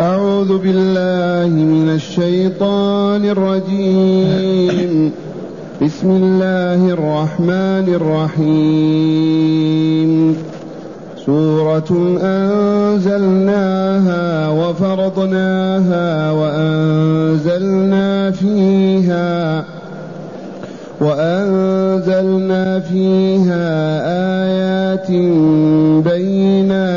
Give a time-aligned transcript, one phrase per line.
[0.00, 5.12] أعوذ بالله من الشيطان الرجيم.
[5.82, 9.30] بسم الله الرحمن الرحيم.
[11.26, 19.64] سورة أنزلناها وفرضناها وأنزلنا فيها
[21.00, 23.66] وأنزلنا فيها
[24.44, 25.10] آيات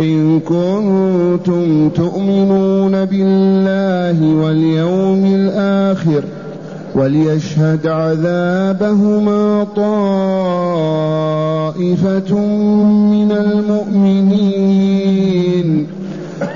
[0.00, 6.22] إن كنتم تؤمنون بالله واليوم الآخر
[6.94, 9.90] وليشهد عذابهما طائفة
[13.12, 14.90] من المؤمنين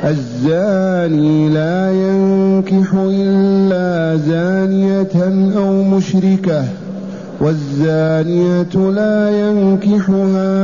[0.04, 6.64] الزاني لا ينكح إلا زانية أو مشركة
[7.44, 10.54] والزانية لا ينكحها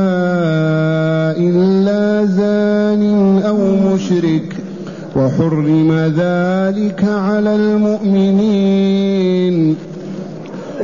[1.37, 3.03] إلا زان
[3.45, 3.57] أو
[3.93, 4.55] مشرك
[5.15, 9.75] وحرم ذلك على المؤمنين.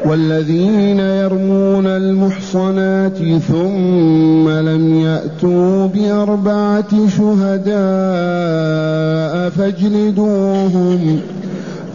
[0.06, 3.18] والذين يرمون المحصنات
[3.48, 7.78] ثم لم يأتوا بأربعة شهداء
[9.50, 11.20] فاجلدوهم.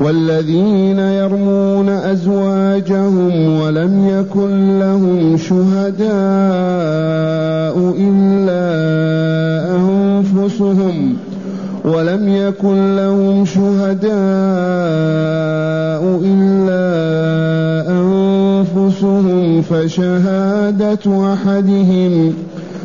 [0.00, 6.04] والذين يرمون أزواجهم ولم يكن لهم شهداء
[7.98, 8.64] إلا
[9.76, 11.16] أنفسهم
[11.84, 14.14] ولم يكن لهم شهداء
[16.24, 16.84] إلا
[17.90, 22.34] أنفسهم فشهادة أحدهم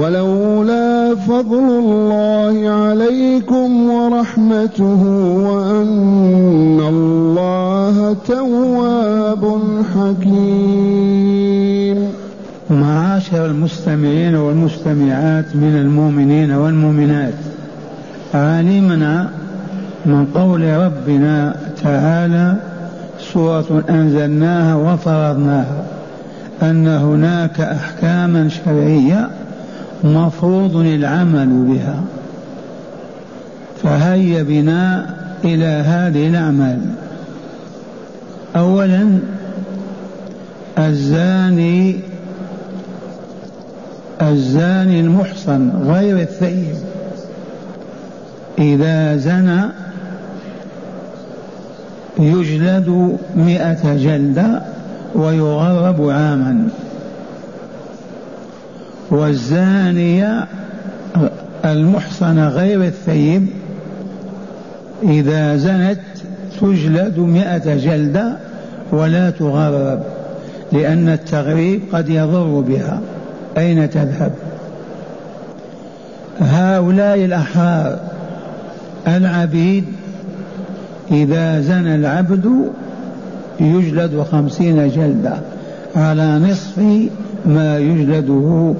[0.00, 5.02] ولولا فضل الله عليكم ورحمته
[5.46, 9.60] وأن الله تواب
[9.94, 11.40] حكيم.
[12.70, 17.34] معاشر المستمعين والمستمعات من المؤمنين والمؤمنات
[18.34, 19.30] علمنا
[20.06, 22.56] من قول ربنا تعالى
[23.32, 25.84] سورة أنزلناها وفرضناها
[26.62, 29.28] أن هناك أحكاما شرعية
[30.04, 32.02] مفروض العمل بها.
[33.82, 36.80] فهيا بنا إلى هذه الأعمال.
[38.56, 39.18] أولا
[40.78, 42.00] الزاني
[44.22, 46.74] الزاني المحصن غير الثيب
[48.58, 49.60] إذا زنى
[52.18, 54.62] يجلد مئة جلدة
[55.14, 56.68] ويغرب عاما.
[59.10, 60.46] والزانية
[61.64, 63.46] المحصنة غير الثيب
[65.02, 66.00] إذا زنت
[66.60, 68.36] تجلد مئة جلدة
[68.92, 70.02] ولا تغرب
[70.72, 73.00] لأن التغريب قد يضر بها.
[73.58, 74.32] أين تذهب؟
[76.40, 77.98] هؤلاء الأحرار
[79.06, 79.84] العبيد
[81.10, 82.70] إذا زنى العبد
[83.60, 85.34] يجلد خمسين جلدة
[85.96, 86.78] على نصف
[87.46, 88.74] ما يجلده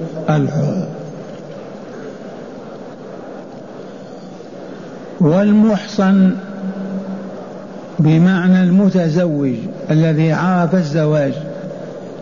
[5.20, 6.30] والمحصن
[7.98, 9.54] بمعنى المتزوج
[9.90, 11.32] الذي عرف الزواج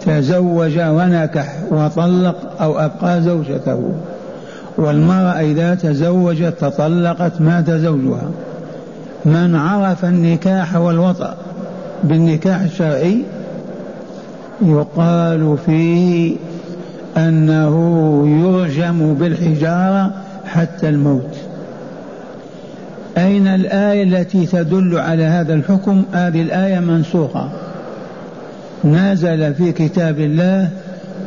[0.00, 3.92] تزوج ونكح وطلق أو أبقى زوجته.
[4.78, 8.30] والمرأة إذا تزوجت تطلقت مات زوجها
[9.24, 11.36] من عرف النكاح والوطأ
[12.04, 13.22] بالنكاح الشرعي
[14.62, 16.36] يقال فيه
[17.18, 17.74] أنه
[18.42, 20.10] يرجم بالحجارة
[20.46, 21.36] حتى الموت.
[23.18, 27.48] أين الآية التي تدل على هذا الحكم؟ هذه الآية منسوخة.
[28.84, 30.68] نزل في كتاب الله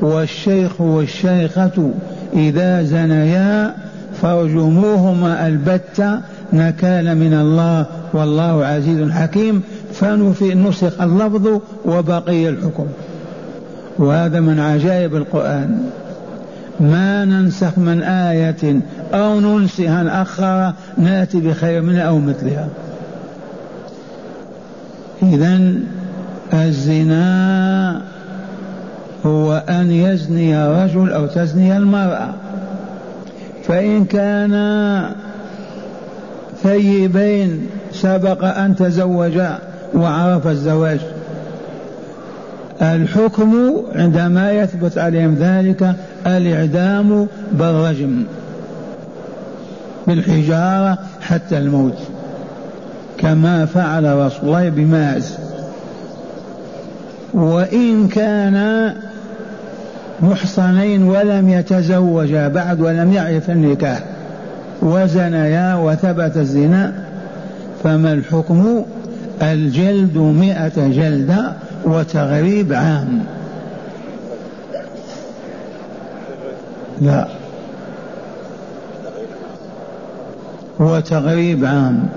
[0.01, 1.91] والشيخ والشيخة
[2.33, 3.73] إذا زنيا
[4.21, 6.19] فارجموهما البتة
[6.53, 9.61] نكال من الله والله عزيز حكيم.
[9.93, 11.47] فنسخ اللفظ
[11.85, 12.85] وبقي الحكم.
[13.97, 15.89] وهذا من عجائب القرآن.
[16.79, 18.79] ما ننسخ من آية
[19.13, 22.67] أو ننسها نأخر نأتي بخير منها أو مثلها.
[25.23, 25.73] إذا
[26.53, 28.01] الزنا
[29.25, 32.29] هو أن يزني رجل أو تزني المرأة.
[33.63, 34.53] فإن كان
[36.63, 39.59] ثيبين سبق أن تزوجا
[39.93, 40.99] وعرف الزواج.
[42.81, 45.95] الحكم عندما يثبت عليهم ذلك
[46.27, 48.23] الإعدام بالرجم
[50.07, 51.97] بالحجارة حتى الموت
[53.17, 55.37] كما فعل رسول الله بماعز
[57.33, 58.89] وإن كان
[60.21, 64.03] محصنين ولم يتزوجا بعد ولم يعرف النكاح
[64.81, 66.93] وزنيا وثبت الزنا
[67.83, 68.83] فما الحكم؟
[69.41, 71.53] الجلد مئة جلدة
[71.85, 73.23] وتغريب عام.
[77.01, 77.27] لا.
[80.79, 82.07] وتغريب عام.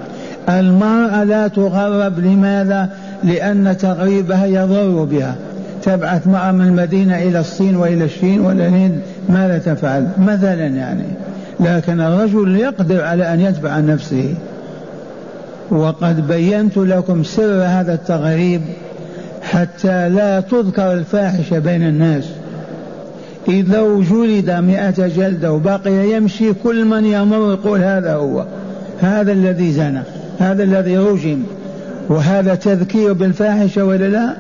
[0.49, 2.89] المرأة لا تغرب لماذا؟
[3.23, 5.35] لأن تغريبها يضر بها.
[5.83, 11.05] تبعث مرأة من المدينة إلى الصين وإلى الشين ولا الهند ماذا تفعل مثلا يعني.
[11.61, 14.35] لكن الرجل يقدر على أن يدفع عن نفسه.
[15.71, 18.63] وقد بينت لكم سر هذا التغريب.
[19.45, 22.25] حتى لا تذكر الفاحشة بين الناس.
[23.49, 28.45] إذا جلد مئة جلدة وبقي يمشي كل من يمر يقول هذا هو.
[29.01, 30.03] هذا الذي زنى
[30.39, 31.43] هذا الذي رجم.
[32.09, 34.35] وهذا تذكير بالفاحشة ولا لا؟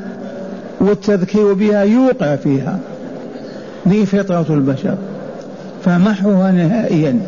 [0.80, 2.78] والتذكير بها يوقع فيها.
[3.88, 4.96] ذي فطرة البشر.
[5.84, 7.20] فمحوها نهائيا.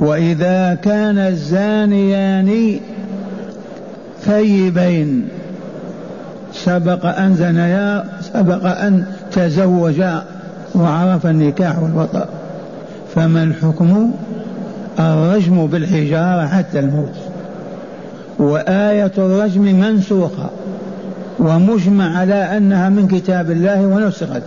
[0.00, 2.80] وإذا كان الزانيان
[4.24, 5.28] ثيبين
[6.52, 8.04] سبق أن زنيا
[8.34, 10.22] سبق أن تزوجا
[10.74, 12.28] وعرف النكاح والوطأ.
[13.14, 14.12] فما الحكم؟
[14.98, 17.14] الرجم بالحجارة حتى الموت.
[18.38, 20.50] وآية الرجم منسوخة.
[21.38, 24.42] ومجمع على أنها من كتاب الله ونسخت.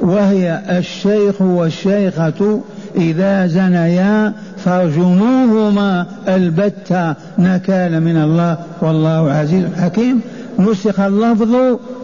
[0.00, 2.60] وهي الشيخ والشيخة
[2.96, 4.32] إذا زنيا
[4.64, 10.20] فارجموهما البتة نكال من الله والله عزيز حكيم.
[10.58, 11.54] نسخ اللفظ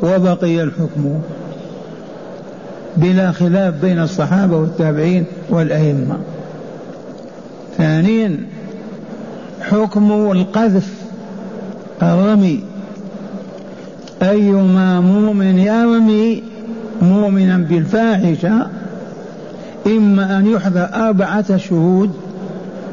[0.03, 1.21] وبقي الحكم.
[2.97, 6.17] بلا خلاف بين الصحابة والتابعين والأئمة.
[7.79, 8.37] ثانيا
[9.61, 10.93] حكم القذف
[12.03, 12.61] الرمي.
[14.23, 16.43] أيما مؤمن يرمي
[17.03, 18.67] مؤمنا بالفاحشة
[19.87, 22.11] إما أن يحضر أربعة شهود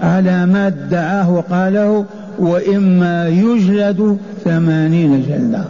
[0.02, 2.06] على ما ادعاه وقاله
[2.40, 5.64] وإما يجلد ثمانين جلدة.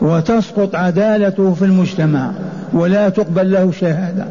[0.00, 2.30] وتسقط عدالته في المجتمع
[2.72, 4.24] ولا تقبل له شهادة.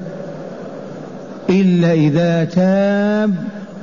[1.50, 3.34] إلا إذا تاب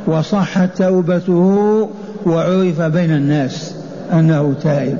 [0.06, 1.88] وصحت توبته
[2.26, 3.74] وعرف بين الناس
[4.12, 4.98] أنه تائب.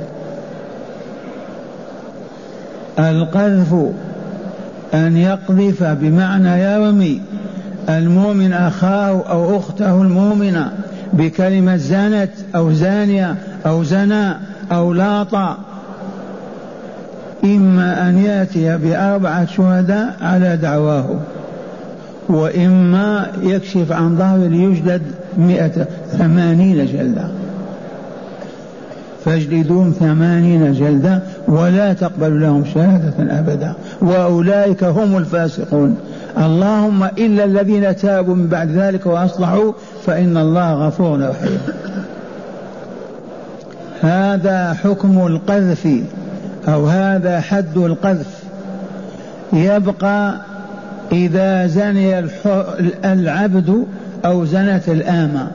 [2.99, 3.75] القذف
[4.95, 7.21] أن يقذف بمعنى يرمي
[7.89, 10.73] المؤمن أخاه أو أخته المؤمنة
[11.13, 13.35] بكلمة زنت أو زانية
[13.67, 14.41] أو زنا
[14.73, 15.35] أو لاط
[17.45, 21.21] إما أن يأتي بأربعة شهداء على دعواه
[22.29, 25.03] وإما يكشف عن ظهر ليجلد
[25.39, 27.29] مئة ثمانين جلدة.
[29.25, 33.75] فاجلدوهم ثمانين جلدة ولا تقبل لهم شهادة أبدا.
[34.01, 35.97] وأولئك هم الفاسقون.
[36.39, 39.73] اللهم إلا الذين تابوا من بعد ذلك وأصلحوا
[40.07, 41.59] فإن الله غفور رحيم.
[44.03, 45.89] هذا حكم القذف
[46.69, 48.43] أو هذا حد القذف.
[49.53, 50.35] يبقى
[51.13, 52.19] إذا زني
[53.05, 53.87] العبد
[54.25, 55.49] أو زنت الآمة.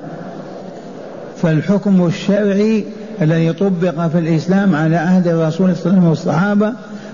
[1.41, 2.83] فالحكم الشرعي
[3.21, 6.73] الذي طبق في الإسلام على عهد الرسول صلى الله عليه وسلم والصحابة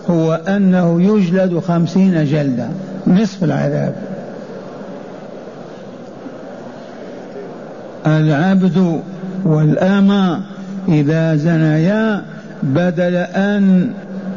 [0.10, 2.68] هو أنه يجلد خمسين جلدة
[3.08, 3.96] نصف العذاب.
[8.08, 9.02] العبد
[9.46, 10.42] والأمة
[10.88, 12.22] إذا زنيا
[12.64, 13.90] بدل أن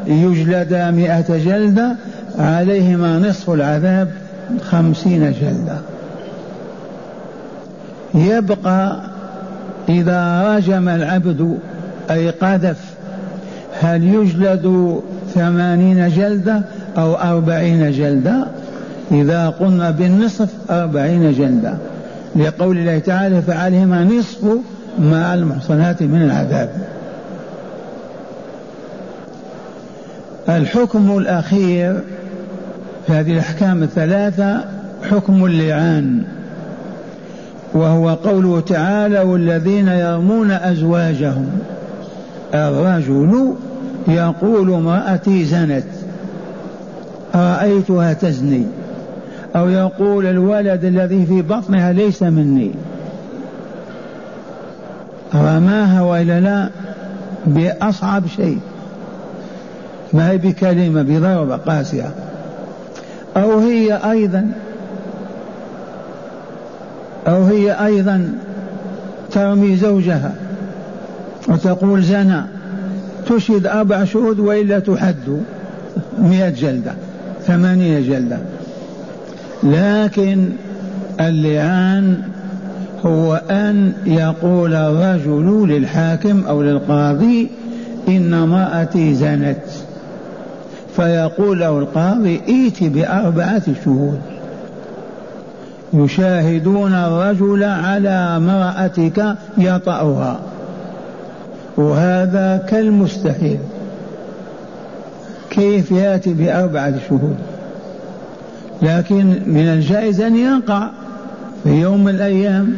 [0.07, 1.95] يجلدا مئة جلدة
[2.39, 4.11] عليهما نصف العذاب
[4.61, 5.77] خمسين جلدة.
[8.13, 9.08] يبقى
[9.89, 11.57] إذا رجم العبد
[12.11, 12.77] أي قذف
[13.81, 14.99] هل يجلد
[15.33, 16.61] ثمانين جلدة
[16.97, 18.47] أو أربعين جلدة؟
[19.11, 21.73] إذا قلنا بالنصف أربعين جلدة.
[22.35, 24.45] لقول الله تعالى فعليهما نصف
[24.99, 26.69] مع المحصنات من العذاب.
[30.49, 31.99] الحكم الأخير
[33.07, 34.63] في هذه الأحكام الثلاثة
[35.11, 36.23] حكم اللعان.
[37.73, 41.49] وهو قوله تعالى والذين يرمون أزواجهم.
[42.53, 43.53] الرجل
[44.07, 45.83] يقول امرأتي زنت
[47.35, 48.65] رأيتها تزني.
[49.55, 52.71] أو يقول الولد الذي في بطنها ليس مني.
[55.35, 56.69] رماها وإلا لا
[57.45, 58.59] بأصعب شيء.
[60.13, 62.11] ما هي بكلمة بضربة قاسية.
[63.37, 64.51] أو هي أيضا
[67.27, 68.33] أو هي أيضا
[69.31, 70.33] ترمي زوجها
[71.47, 72.47] وتقول زنا
[73.27, 75.15] تشهد أربع شهود وإلا تحد
[76.19, 76.91] مئة جلدة
[77.47, 78.37] ثمانية جلدة.
[79.63, 80.49] لكن
[81.19, 82.17] اللعان
[83.05, 87.49] هو أن يقول الرجل للحاكم أو للقاضي
[88.07, 89.63] إن امرأتي زنت
[90.95, 94.19] فيقول له القاضي ائت بأربعة شهود
[95.93, 100.39] يشاهدون الرجل على امرأتك يطأها.
[101.77, 103.59] وهذا كالمستحيل.
[105.49, 107.35] كيف يأتي بأربعة شهود؟
[108.81, 110.87] لكن من الجائز أن يقع
[111.63, 112.77] في يوم من الأيام.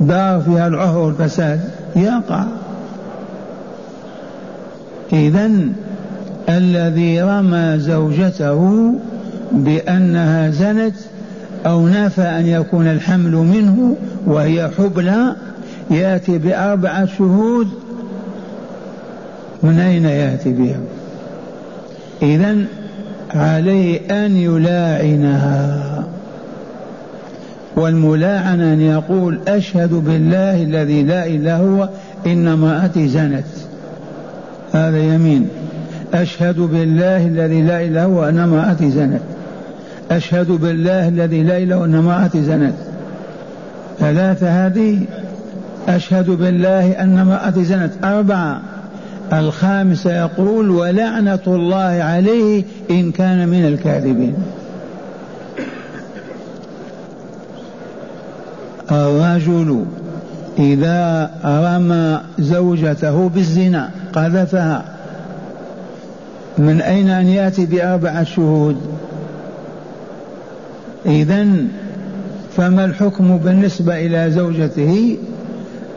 [0.00, 1.60] دار فيها العهر والفساد
[1.96, 2.44] يقع
[5.12, 5.50] إذا
[6.48, 8.94] الذي رمى زوجته
[9.52, 10.94] بأنها زنت
[11.66, 13.96] أو نفى أن يكون الحمل منه
[14.26, 15.36] وهي حبلى
[15.90, 17.68] يأتي بأربعة شهود
[19.62, 20.80] من أين يأتي بها؟
[22.22, 22.56] إذا
[23.34, 26.04] عليه أن يلاعنها.
[27.76, 31.88] والملاعنة أن يقول أشهد بالله الذي لا إله هو
[32.26, 33.44] إن امرأتي زنت.
[34.72, 35.48] هذا يمين.
[36.14, 39.20] أشهد بالله الذي لا إله هو أن امرأتي زنت.
[40.10, 42.74] أشهد بالله الذي لا إله إلا امرأتي زنت.
[43.98, 45.00] ثلاثة هذه
[45.88, 47.92] أشهد بالله أن امرأتي زنت.
[48.04, 48.60] أربعة
[49.32, 54.34] الخامسة يقول ولعنة الله عليه إن كان من الكاذبين.
[58.92, 59.84] الرجل
[60.58, 64.84] إذا رمى زوجته بالزنا قذفها.
[66.58, 68.76] من أين أن يأتي بأربعة شهود؟
[71.06, 71.46] إذا
[72.56, 75.16] فما الحكم بالنسبة إلى زوجته؟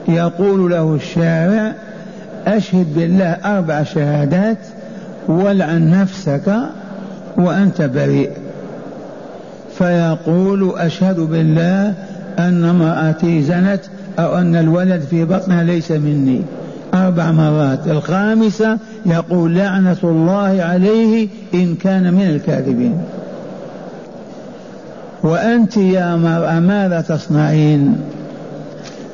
[0.08, 1.74] يقول له الشارع
[2.48, 4.58] أشهد بالله أربع شهادات
[5.28, 6.56] ولعن نفسك
[7.38, 8.30] وأنت بريء.
[9.78, 11.94] فيقول أشهد بالله
[12.40, 13.82] أن امرأتي زنت
[14.20, 16.42] أو أن الولد في بطنها ليس مني.
[16.94, 17.88] أربع مرات.
[17.88, 22.98] الخامسة يقول لعنة الله عليه إن كان من الكاذبين.
[25.28, 27.96] وأنت يا مرأة ماذا تصنعين؟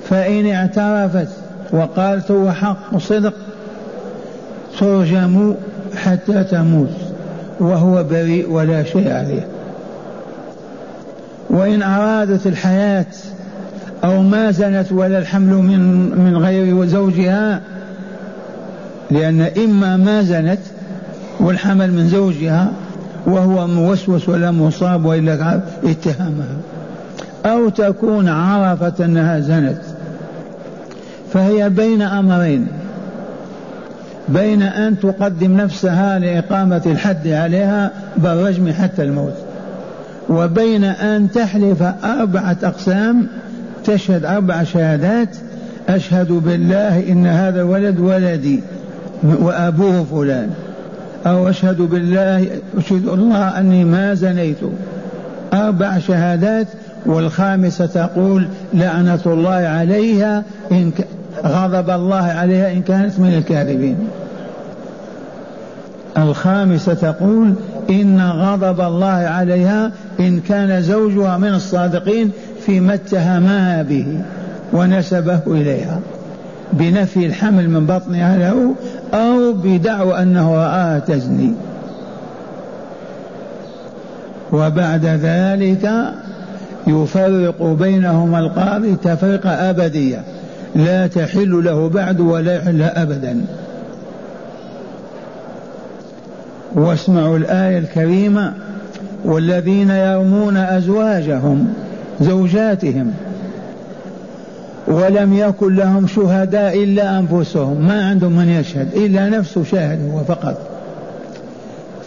[0.10, 1.27] فإن اعترفت
[1.72, 3.34] وقالت هو حق صدق
[4.79, 5.55] ترجم
[5.96, 6.89] حتى تموت
[7.60, 9.48] وهو بريء ولا شيء عليه.
[11.50, 13.05] وإن أرادت الحياة
[14.03, 15.79] أو ما زنت ولا الحمل من
[16.20, 17.62] من غير زوجها
[19.12, 20.60] لأن إما ما زنت
[21.39, 22.72] والحمل من زوجها
[23.25, 26.58] وهو موسوس ولا مصاب وإلا اتهامها
[27.46, 29.82] أو تكون عرفت أنها زنت.
[31.34, 32.68] فهي بين أمرين.
[34.30, 39.36] بين أن تقدم نفسها لإقامة الحد عليها بالرجم حتى الموت.
[40.30, 43.27] وبين أن تحلف أربعة أقسام
[43.86, 45.36] تشهد أربع شهادات
[45.89, 48.63] أشهد بالله إن هذا الولد ولدي
[49.24, 50.50] وأبوه فلان.
[51.25, 54.58] أو أشهد بالله أشهد الله أني ما زنيت.
[55.53, 56.68] أربع شهادات
[57.06, 60.92] والخامسة تقول لعنة الله عليها إن
[61.46, 63.98] غضب الله عليها إن كانت من الكاذبين.
[66.18, 67.53] الخامسة تقول
[67.89, 72.32] إن غضب الله عليها إن كان زوجها من الصادقين
[72.65, 74.22] فيما اتهمها به
[74.74, 76.00] ونسبه إليها.
[76.74, 78.75] بنفي الحمل من بطنها له
[79.13, 81.53] أو بدعوى أنه رآها تزني.
[84.51, 85.92] وبعد ذلك
[86.88, 90.24] يفرق بينهما القاضي تفرقة أبدية.
[90.75, 93.42] لا تحل له بعد ولا يحل أبدا.
[96.75, 98.53] واسمعوا الآية الكريمة.
[99.25, 101.74] والذين يرمون أزواجهم
[102.22, 103.13] زوجاتهم
[104.87, 110.57] ولم يكن لهم شهداء إلا أنفسهم ما عندهم من يشهد إلا نفسه شاهد هو فقط.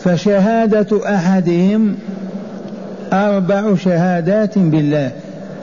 [0.05, 1.95] فشهادة أحدهم
[3.13, 5.11] أربع شهادات بالله.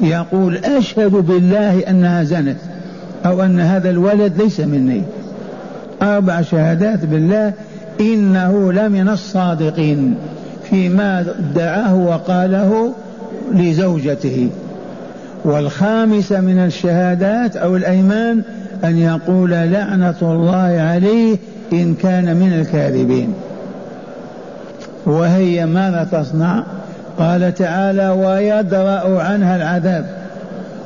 [0.02, 2.58] يقول أشهد بالله أنها زنت
[3.26, 5.02] أو أن هذا الولد ليس مني.
[6.02, 7.54] أربع شهادات بالله
[8.00, 10.16] إنه لمن الصادقين
[10.70, 12.94] فيما ادعاه وقاله
[13.54, 14.50] لزوجته.
[15.46, 18.42] والخامسة من الشهادات أو الأيمان
[18.84, 21.38] أن يقول لعنة الله عليه
[21.74, 23.34] إن كان من الكاذبين.
[25.06, 26.64] وهي ماذا تصنع؟
[27.20, 30.06] قال تعالى ويدرأ عنها العذاب.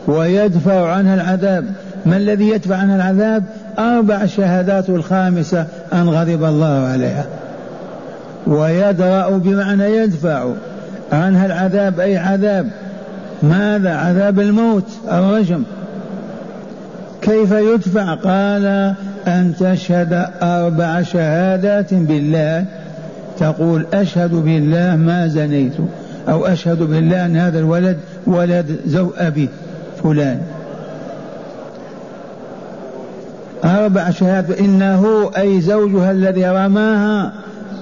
[0.08, 1.66] ويدفع عنها العذاب.
[2.06, 3.44] ما الذي يدفع عنها العذاب؟
[3.80, 7.26] أربع شهادات الخامسة أن غضب الله عليها.
[8.48, 10.46] ويدرأ بمعنى يدفع
[11.12, 12.68] عنها العذاب أي عذاب.
[13.44, 15.64] ماذا؟ عذاب الموت الرجم
[17.22, 18.96] كيف يدفع؟ قال
[19.28, 22.66] أن تشهد أربع شهادات بالله.
[23.40, 25.74] تقول أشهد بالله ما زنيت
[26.30, 29.50] أو أشهد بالله أن هذا الولد ولد زو أبي
[30.04, 30.42] فلان.
[33.66, 37.34] أربع شهادات إنه أي زوجها الذي رماها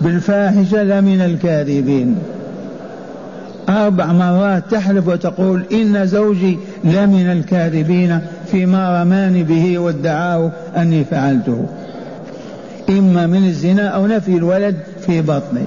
[0.02, 2.16] بالفاحشة لمن الكاذبين.
[3.70, 8.20] أربع مرات تحلف وتقول إن زوجي لمن الكاذبين
[8.52, 11.66] فيما رماني به وادعاه أني فعلته.
[12.90, 15.66] إما من الزنا أو نفي الولد في بطني.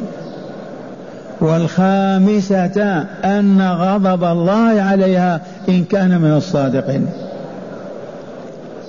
[1.41, 7.07] والخامسة أن غضب الله عليها إن كان من الصادقين.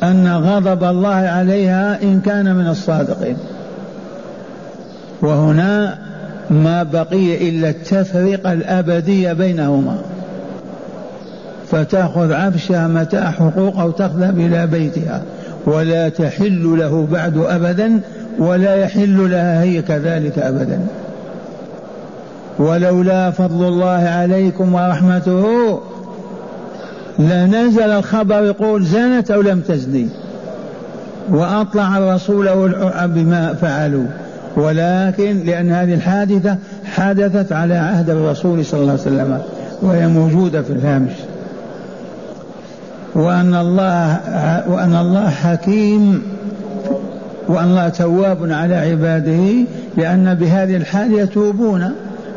[0.04, 3.38] أن غضب الله عليها إن كان من الصادقين.
[5.22, 5.98] وهنا
[6.50, 9.98] ما بقي إلا التفرقة الأبدية بينهما.
[11.72, 15.22] فتأخذ عفشها متاع حقوق أو تذهب إلى بيتها.
[15.66, 18.00] ولا تحل له بعد أبدا
[18.40, 20.80] ولا يحل لها هي كذلك أبدا.
[22.60, 25.80] ولولا فضل الله عليكم ورحمته
[27.20, 30.08] لنزل الخبر يقول زنت أو لم تزني.
[31.30, 32.50] وأطلع الرسول
[33.06, 34.06] بما فعلوا.
[34.56, 39.42] ولكن لأن هذه الحادثة حدثت على عهد الرسول صلى الله عليه وسلم
[39.82, 41.12] وهي موجودة في الهامش.
[43.16, 44.20] وأن الله
[44.70, 46.24] وأن الله حكيم
[47.48, 49.66] وأن الله تواب على عباده
[49.98, 51.92] لأن بهذه الحال يتوبون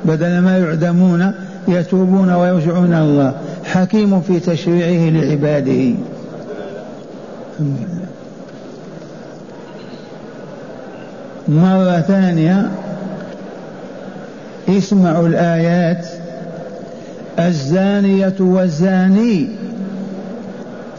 [0.04, 1.32] بدل ما يعدمون
[1.68, 3.34] يتوبون ويرجعون الله.
[3.64, 5.94] حكيم في تشريعه لعباده
[7.60, 8.02] الحمد لله
[11.48, 12.70] مرة ثانية
[14.68, 16.06] اسمعوا الآيات.
[17.38, 19.48] الزانية والزاني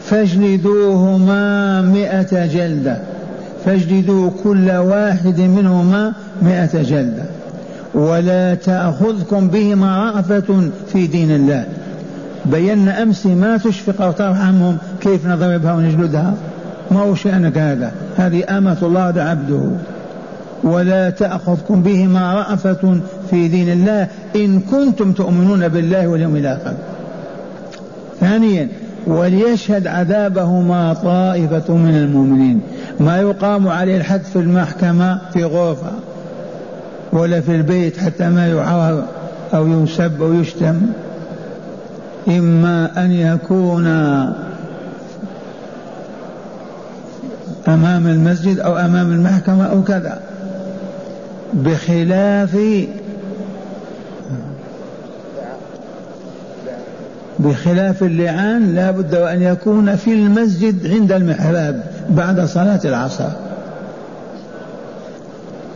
[0.04, 2.98] فاجلدوهما مئة جلدة.
[3.64, 7.24] فاجلدوا كل واحد منهما مئة جلدة.
[7.94, 11.64] ولا تأخذكم بهما رأفة في دين الله.
[12.46, 16.34] بينا أمس ما تشفق أو ترحمهم كيف نضربها ونجلدها.
[16.90, 19.60] ما هو شأنك هذا؟ هذه أمة الله عبده.
[20.64, 23.00] ولا تأخذكم بهما رأفة
[23.30, 26.74] في دين الله إن كنتم تؤمنون بالله واليوم الآخر.
[28.20, 28.68] ثانيا
[29.06, 32.60] وليشهد عذابهما طائفة من المؤمنين.
[33.00, 35.90] ما يقام عليه الحد في المحكمة في غرفة
[37.12, 39.04] ولا في البيت حتى ما يعار
[39.54, 40.80] أو يسب أو يشتم.
[42.28, 43.86] إما أن يكون
[47.68, 50.20] أمام المسجد أو أمام المحكمة أو كذا.
[51.54, 52.56] بخلاف
[57.38, 63.28] بخلاف اللعان لا بد وأن يكون في المسجد عند المحراب بعد صلاة العصر.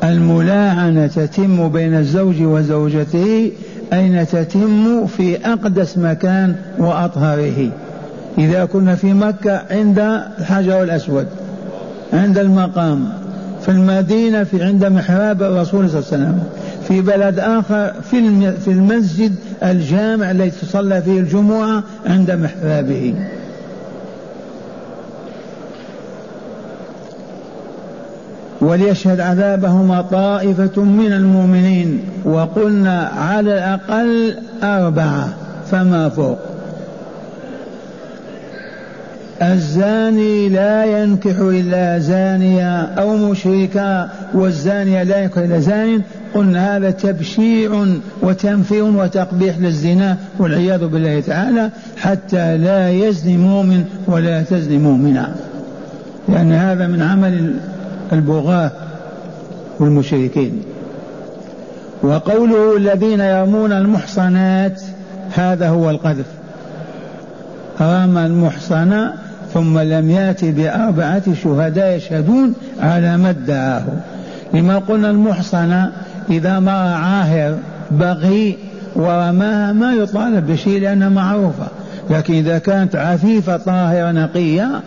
[0.04, 3.52] الملاعنة تتم بين الزوج وزوجته
[3.92, 7.70] أين تتم في أقدس مكان وأطهره.
[8.38, 9.98] إذا كنا في مكة عند
[10.38, 11.26] الحجر الأسود
[12.12, 13.08] عند المقام.
[13.62, 16.42] في المدينة في عند محراب الرسول صلى الله عليه وسلم.
[16.88, 23.14] في بلد آخر في في المسجد الجامع الذي تصلى فيه الجمعة عند محرابه.
[28.60, 35.28] وليشهد عذابهما طائفة من المؤمنين وقلنا على الأقل أربعة
[35.70, 36.38] فما فوق.
[39.42, 46.02] الزاني لا ينكح إلا زانية أو مشركا والزانية لا ينكح إلا زان
[46.34, 47.86] قلنا هذا تبشيع
[48.22, 55.34] وتنفير وتقبيح للزنا والعياذ بالله تعالى حتى لا يزني مؤمن ولا تزني مؤمنا
[56.28, 57.54] لأن هذا من عمل
[58.12, 58.70] البغاة
[59.80, 60.62] والمشركين.
[62.02, 64.82] وقوله الذين يرمون المحصنات
[65.34, 66.26] هذا هو القذف.
[67.80, 69.12] رمى المحصنة
[69.54, 73.82] ثم لم يأتي بأربعة شهداء يشهدون على ما ادعاه
[74.54, 75.92] لما قلنا المحصنة
[76.30, 77.54] إذا ما عاهر
[77.90, 78.58] بغي
[78.96, 81.66] ورماها ما يطالب بشيء لأنها معروفة.
[82.10, 84.80] لكن إذا كانت عفيفة طاهرة نقية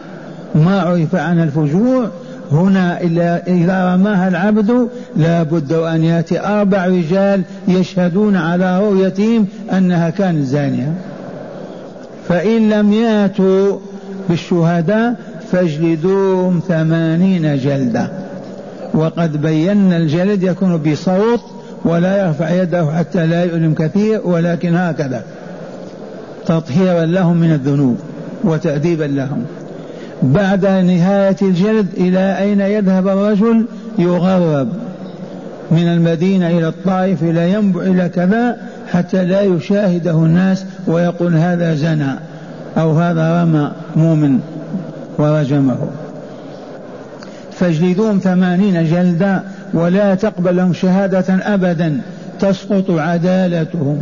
[0.56, 2.10] ما عرف عنها الفجور
[2.52, 3.02] هنا
[3.48, 10.94] إذا رماها العبد لا بد أن يأتي أربع رجال يشهدون على رؤيتهم أنها كانت زانية.
[12.28, 13.80] فإن لم يأتوا
[14.30, 15.16] بالشهداء
[15.52, 18.10] فاجلدوهم ثمانين جلدة.
[18.94, 21.42] وقد بينا الجلد يكون بصوت
[21.86, 25.24] ولا يرفع يده حتى لا يؤلم كثير ولكن هكذا.
[26.46, 27.98] تطهيرا لهم من الذنوب
[28.44, 29.46] وتأديبا لهم.
[30.24, 33.66] بعد نهاية الجلد إلى أين يذهب الرجل؟
[34.00, 34.68] يغرب
[35.72, 38.58] من المدينة إلى الطائف إلى ينبع إلى كذا
[38.92, 42.14] حتى لا يشاهده الناس ويقول هذا زنى
[42.78, 44.40] أو هذا رمى مؤمن
[45.18, 45.78] ورجمه.
[47.52, 52.02] فاجلدوهم ثمانين جلدا ولا تقبل لهم شهادة أبدا
[52.40, 54.02] تسقط عدالتهم.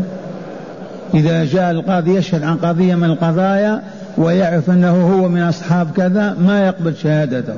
[1.14, 3.82] إذا جاء القاضي يشهد عن قضية من القضايا
[4.18, 7.54] ويعرف أنه هو من أصحاب كذا ما يقبل شهادته.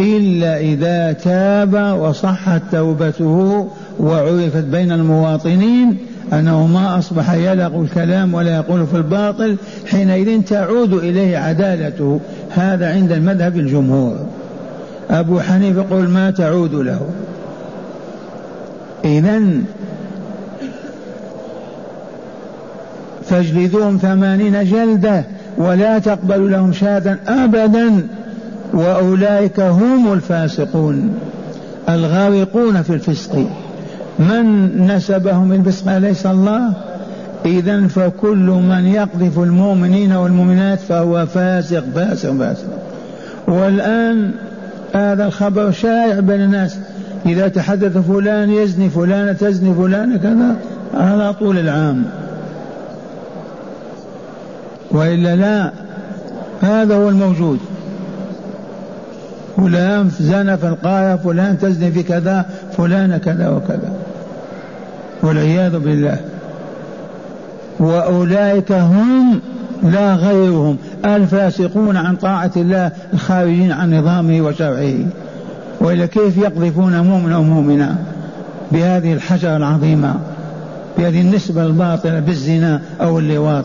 [0.00, 3.68] إلا إذا تاب وصحت توبته
[4.00, 5.98] وعرفت بين المواطنين
[6.32, 12.20] أنه ما أصبح يلغ الكلام ولا يقول في الباطل حينئذ تعود إليه عدالته.
[12.50, 14.16] هذا عند المذهب الجمهور.
[15.10, 17.00] أبو حنيفة يقول ما تعود له.
[19.04, 19.40] إذا
[23.24, 25.24] فاجلدوهم ثمانين جلدة
[25.58, 28.06] ولا تقبلوا لهم شهادة أبدا
[28.72, 31.14] وأولئك هم الفاسقون
[31.88, 33.46] الغارقون في الفسق.
[34.18, 36.72] من نسبهم الفسق أليس الله
[37.46, 42.66] إذا فكل من يقذف المؤمنين والمؤمنات فهو فاسق فاسق فاسق.
[43.48, 44.30] والآن
[44.94, 46.78] هذا الخبر شائع بين الناس.
[47.26, 50.56] إذا تحدث فلان يزني فلانة تزني فلانة كذا
[50.94, 52.04] على طول العام.
[54.90, 55.72] وإلا لا
[56.60, 57.58] هذا هو الموجود.
[59.56, 63.92] فلان زنى في القاية فلان تزني في كذا فلان كذا وكذا.
[65.22, 66.18] والعياذ بالله.
[67.80, 69.40] وأولئك هم
[69.82, 74.94] لا غيرهم الفاسقون عن طاعة الله الخارجين عن نظامه وشرعه.
[75.80, 77.96] وإلى كيف يقذفون مؤمنا ومؤمنا
[78.72, 80.14] بهذه الحجرة العظيمة
[80.98, 83.64] بهذه النسبة الباطلة بالزنا أو اللواط.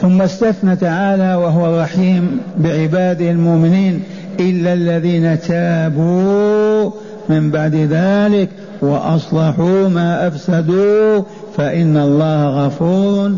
[0.00, 4.02] ثم استثنى تعالى وهو رحيم بعباده المؤمنين
[4.40, 6.90] إلا الذين تابوا
[7.28, 8.48] من بعد ذلك
[8.80, 11.22] وأصلحوا ما أفسدوا
[11.56, 13.32] فإن الله غفور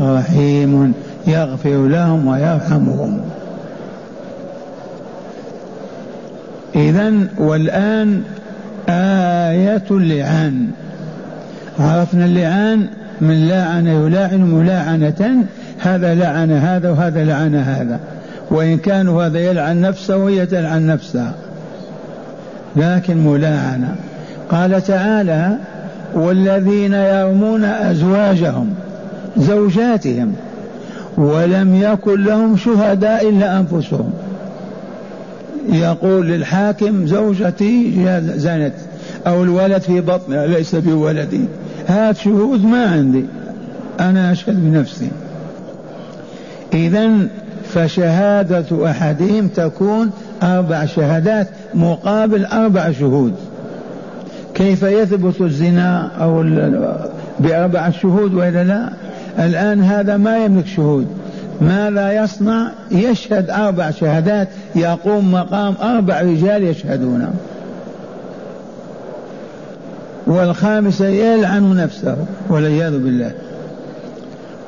[0.00, 0.92] رحيم
[1.26, 3.20] يغفر لهم ويرحمهم.
[6.74, 8.22] إذا والآن
[8.88, 10.66] آية اللعان.
[11.78, 12.86] عرفنا اللعان
[13.20, 15.44] من لاعن يلاعن ملاعنة
[15.78, 18.00] هذا لعن هذا وهذا لعن هذا.
[18.50, 21.34] وإن كان هذا يلعن نفسه وهي تلعن نفسها
[22.78, 23.94] لكن ملاعنة
[24.50, 25.56] قال تعالى
[26.14, 28.74] والذين يرمون أزواجهم
[29.36, 30.34] زوجاتهم
[31.16, 34.10] ولم يكن لهم شهداء إلا أنفسهم.
[35.68, 37.92] يقول للحاكم زوجتي
[38.36, 38.72] زنت
[39.26, 41.40] أو الولد في بطنها ليس بولدي؟
[41.88, 43.24] هات شهود ما عندي
[44.00, 45.08] أنا أشهد بنفسي.
[46.74, 47.10] إذا
[47.74, 50.10] فشهادة أحدهم تكون
[50.42, 53.34] أربع شهادات مقابل أربع شهود.
[54.54, 56.42] كيف يثبت الزنا أو
[57.40, 58.88] بأربع شهود وإلا لا؟
[59.38, 61.06] الآن هذا ما يملك شهود.
[61.60, 67.28] ماذا يصنع يشهد أربع شهادات يقوم مقام أربع رجال يشهدون.
[70.26, 72.16] والخامسة يلعن نفسه
[72.48, 73.32] والعياذ بالله.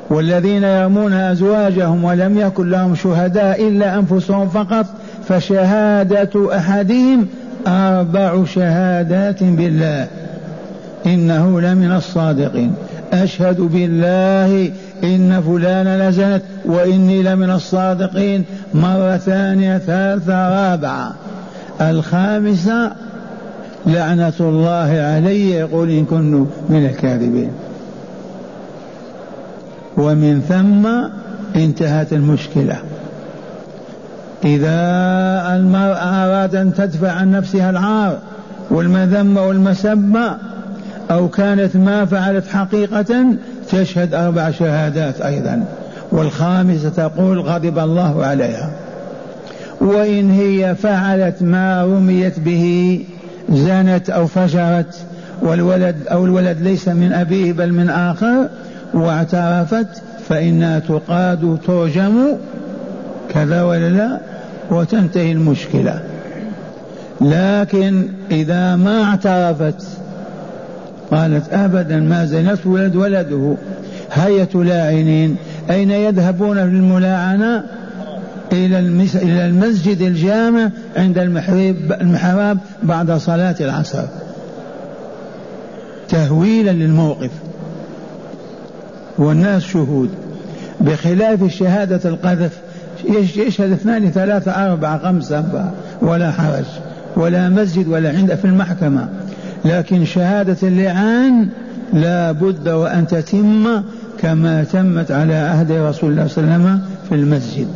[0.09, 4.85] والذين يرمون أزواجهم ولم يكن لهم شهداء إلا أنفسهم فقط
[5.27, 7.27] فشهادة أحدهم
[7.67, 10.07] أربع شهادات بالله.
[11.05, 12.73] إنه لمن الصادقين.
[13.13, 14.71] أشهد بالله
[15.03, 18.43] إن فلان لزنت وإني لمن الصادقين.
[18.73, 21.13] مرة ثانية ثالثة رابعة.
[21.81, 22.91] الخامسة
[23.87, 27.51] لعنة الله علي يقول إن كنت من الكاذبين.
[29.97, 30.87] ومن ثم
[31.61, 32.77] انتهت المشكلة.
[34.45, 34.75] إذا
[35.55, 38.17] المرأة أراد أن تدفع عن نفسها العار
[38.69, 40.37] والمذمة والمسبة
[41.11, 43.25] أو كانت ما فعلت حقيقة
[43.69, 45.65] تشهد أربع شهادات أيضا.
[46.11, 48.71] والخامسة تقول غضب الله عليها.
[49.81, 53.05] وإن هي فعلت ما رميت به
[53.49, 54.95] زنت أو فجرت
[55.41, 58.47] والولد أو الولد ليس من أبيه بل من آخر
[58.93, 59.87] واعترفت
[60.29, 62.37] فإنها تقاد ترجم
[63.33, 64.19] كذا ولا لا؟
[64.71, 66.03] وتنتهي المشكلة.
[67.21, 69.87] لكن إذا ما اعترفت
[71.11, 73.55] قالت أبدا ما زنت ولد ولده.
[74.13, 75.35] هية لاعنين
[75.69, 77.63] أين يذهبون في الملاعنة
[78.51, 78.79] إلى
[79.15, 81.17] إلى المسجد الجامع عند
[82.01, 84.03] المحراب بعد صلاة العصر.
[86.09, 87.31] تهويلا للموقف.
[89.17, 90.09] والناس شهود.
[90.81, 92.51] بخلاف شهادة القذف
[93.35, 96.65] يشهد اثنان ثلاثة أربعة خمسة ولا حرج.
[97.15, 99.09] ولا مسجد ولا عند في المحكمة.
[99.65, 101.47] لكن شهادة اللعان
[101.93, 103.81] لا بد وأن تتم
[104.19, 107.67] كما تمت على عهد رسول الله صلى الله عليه وسلم في المسجد.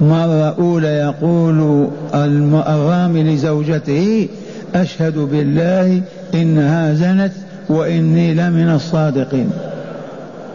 [0.00, 4.28] مرة أولى يقول الرامي لزوجته
[4.74, 6.02] أشهد بالله
[6.34, 7.32] إنها زنت
[7.68, 9.50] وإني لمن الصادقين.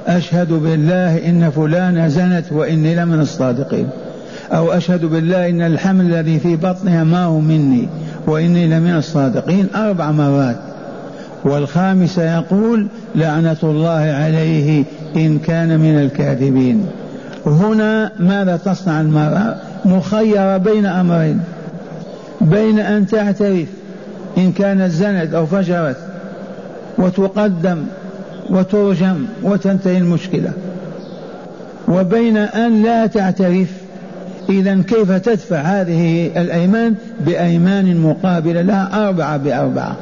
[0.07, 3.89] أشهد بالله إن فلانة زنت وإني لمن الصادقين.
[4.51, 7.87] أو أشهد بالله إن الحمل الذي في بطنها ما هو مني
[8.27, 9.67] وإني لمن الصادقين.
[9.75, 10.57] أربع مرات.
[11.43, 14.83] والخامسة يقول لعنة الله عليه
[15.15, 16.85] إن كان من الكاذبين.
[17.45, 21.39] هنا ماذا تصنع المرأة؟ مخيرة بين أمرين.
[22.41, 23.67] بين أن تعترف
[24.37, 25.97] إن كانت زنت أو فجرت
[26.97, 27.83] وتقدم
[28.49, 30.51] وترجم وتنتهي المشكلة.
[31.87, 33.67] وبين أن لا تعترف
[34.49, 39.95] إذا كيف تدفع هذه الأيمان بأيمان مقابلة لها أربعة بأربعة؟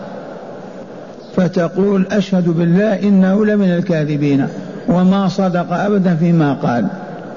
[1.35, 4.47] فتقول أشهد بالله إنه لمن الكاذبين
[4.87, 6.87] وما صدق أبدا فيما قال.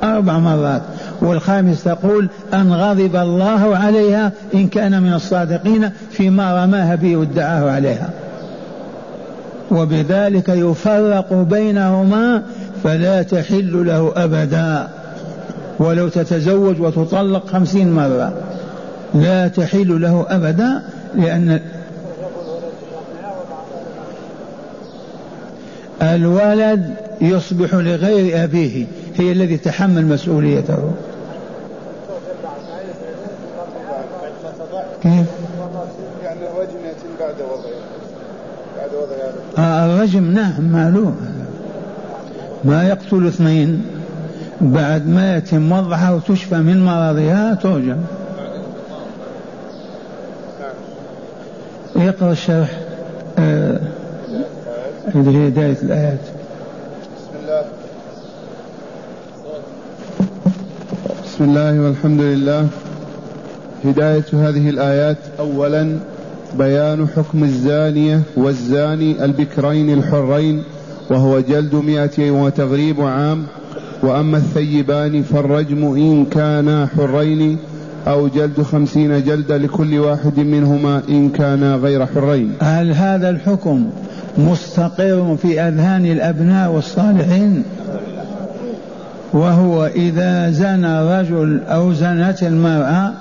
[0.03, 0.83] أربع مرات.
[1.23, 8.11] والخامس تقول أن غضب الله عليها إن كان من الصادقين فيما رماها به وادعاه عليها.
[9.71, 12.43] وبذلك يفرق بينهما
[12.85, 14.89] فلا تحل له أبدا
[15.79, 18.33] ولو تتزوج وتطلق خمسين مرة
[19.15, 20.83] لا تحل له أبدا
[21.15, 21.61] لأن
[26.03, 30.93] الولد يصبح لغير أبيه هي الذي تحمل مسؤوليته
[35.03, 35.27] كيف؟
[36.25, 37.81] يعني الرجم يتم بعد وضعه
[38.77, 41.17] بعد وضع آه الرجم نعم معلوم.
[42.65, 43.83] ما يقتل اثنين
[44.61, 47.97] بعد ما يتم وضعها وتشفى من مرضها ترجم
[51.97, 52.71] يقرأ الشرح
[53.39, 53.81] آه
[55.15, 56.19] هداية الآيات.
[57.17, 57.65] بسم الله.
[61.25, 62.69] بسم الله والحمد لله.
[63.85, 65.99] هداية هذه الآيات أولا
[66.59, 70.63] بيان حكم الزانية والزاني البكرين الحرين
[71.11, 73.47] وهو جلد مئة وتغريب عام.
[74.03, 77.59] وأما الثيبان فالرجم إن كانا حرين
[78.07, 82.53] أو جلد خمسين جلدة لكل واحد منهما إن كانا غير حرين.
[82.61, 83.91] هل هذا الحكم
[84.39, 87.63] مستقر في أذهان الأبناء والصالحين؟
[89.33, 93.13] وهو إذا زنى رجل أو زنت المرأة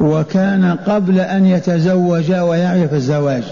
[0.00, 3.42] وكان قبل أن يتزوجا ويعرف الزواج.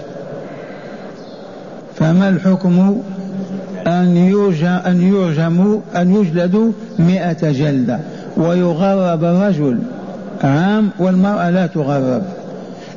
[1.95, 3.01] فما الحكم
[3.87, 4.17] أن
[4.63, 7.99] أن يرجموا أن يجلدوا مئة جلدة؟
[8.37, 9.79] ويغرب الرجل
[10.43, 12.21] عام والمرأة لا تغرب.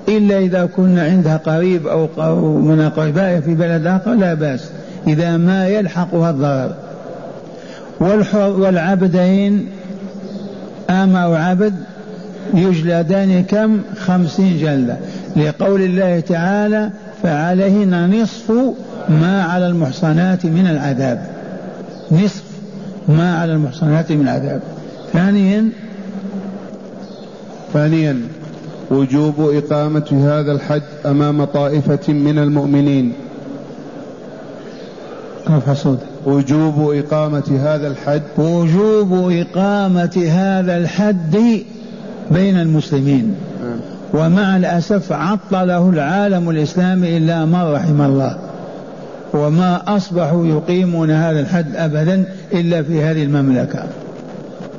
[0.09, 4.71] إلا إذا كنا عندها قريب أو من أقربائها في بلد آخر لا بأس
[5.07, 6.75] إذا ما يلحقها الضرر.
[8.35, 9.69] والعبدين
[10.91, 11.75] أو عبد
[12.55, 14.97] يجلدان كم؟ خمسين جلدة.
[15.37, 16.91] لقول الله تعالى
[17.23, 18.51] فعليهن نصف
[19.09, 21.27] ما على المحصنات من العذاب.
[22.13, 22.43] نصف
[23.09, 24.61] ما على المحصنات من العذاب.
[25.13, 25.69] ثانيا
[27.73, 28.21] ثانيا
[28.91, 33.13] وجوب إقامة هذا الحد أمام طائفة من المؤمنين.
[36.27, 41.37] وجوب إقامة هذا الحد وجوب إقامة هذا الحد
[42.31, 43.35] بين المسلمين.
[44.15, 48.39] ومع الأسف عطله العالم الإسلامي إلا من رحم الله.
[49.33, 53.83] وما أصبحوا يقيمون هذا الحد أبدا إلا في هذه المملكة.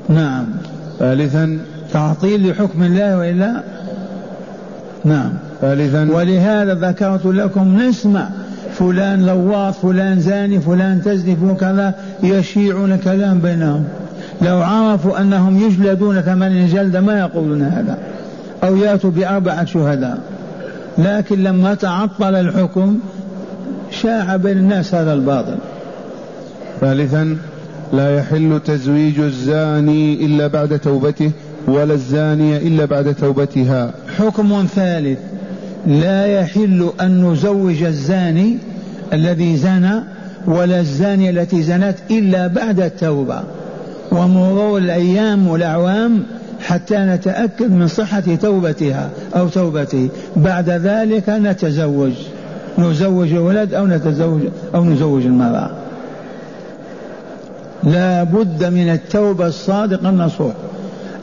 [0.10, 0.46] نعم.
[1.00, 1.58] ثالثا.
[1.94, 3.64] تعطيل لحكم الله وإلا؟
[5.06, 5.34] نعم.
[5.62, 6.08] ثالثا.
[6.12, 8.30] ولهذا ذكرت لكم نسمع
[8.74, 13.84] فلان لواط فلان زاني فلان تزني كذا يشيعون كلام بينهم.
[14.42, 17.98] لو عرفوا أنهم يجلدون ثمانين جلدة ما يقولون هذا.
[18.64, 20.20] أو يأتوا بأربعة شهداء.
[20.98, 23.00] لكن لما تعطل الحكم
[23.92, 25.56] شاع بين الناس هذا الباطل.
[26.82, 27.38] ثالثا
[27.94, 31.32] لا يحل تزويج الزاني إلا بعد توبته
[31.68, 33.94] ولا الزانية إلا بعد توبتها.
[34.18, 35.20] حكم ثالث
[35.88, 38.58] لا يحل أن نزوج الزاني
[39.14, 40.04] الذي زنى
[40.48, 43.44] ولا الزانية التي زنت إلا بعد التوبة.
[44.12, 46.24] ومرور الأيام والأعوام
[46.62, 52.12] حتى نتأكد من صحة توبتها أو توبته بعد ذلك نتزوج.
[52.78, 54.42] نزوج الولد أو نتزوج
[54.76, 55.72] أو نزوج المرأة.
[57.84, 60.54] لا بد من التوبة الصادقة النصوح.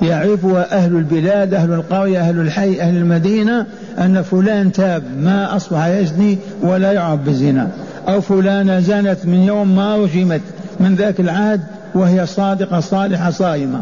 [0.02, 3.66] يعرفها أهل البلاد أهل القرية أهل الحي أهل المدينة
[3.98, 7.68] أن فلان تاب ما أصبح يزني ولا يعرف بالزنا.
[8.08, 10.40] أو فلانة زنت من يوم ما رجمت.
[10.80, 11.60] من ذاك العهد
[11.96, 13.80] وهي صادقة صالحة صائمة.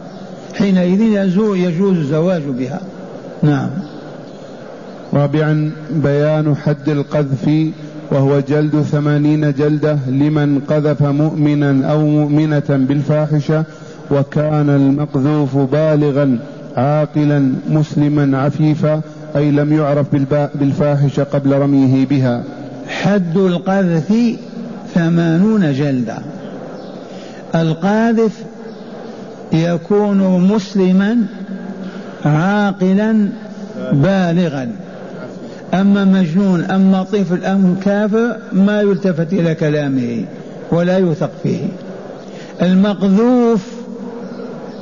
[0.58, 2.80] حينئذ يجوز الزواج بها.
[3.42, 3.68] نعم.
[5.14, 7.50] رابعا بيان حد القذف
[8.10, 13.64] وهو جلد ثمانين جلدة لمن قذف مؤمنا أو مؤمنة بالفاحشة
[14.10, 16.38] وكان المقذوف بالغا
[16.76, 19.00] عاقلا مسلما عفيفا
[19.36, 20.06] أي لم يعرف
[20.54, 22.44] بالفاحشة قبل رميه بها.
[22.88, 24.12] حد القذف
[24.94, 26.18] ثمانون جلدة.
[27.54, 28.44] القاذف
[29.52, 31.16] يكون مسلما
[32.24, 33.28] عاقلا
[33.92, 34.68] بالغا.
[35.74, 40.24] أما مجنون أما طفل أم كافر ما يلتفت إلى كلامه
[40.70, 41.66] ولا يوثق فيه.
[42.62, 43.66] المقذوف